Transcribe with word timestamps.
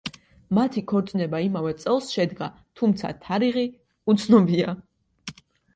მათი 0.57 0.81
ქორწინება 0.91 1.41
იმავე 1.49 1.75
წელს 1.83 2.09
შედგა, 2.15 2.49
თუმცა 2.83 3.15
თარიღი 3.27 3.69
უცნობია. 4.15 4.79